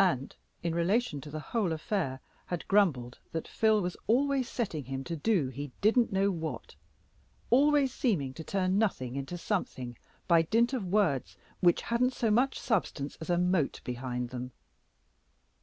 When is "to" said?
1.20-1.30, 5.04-5.14, 8.32-8.42